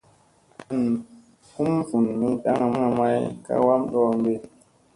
[0.71, 0.81] An
[1.51, 4.33] vum vun mi daŋga may ka wam ɗoombi.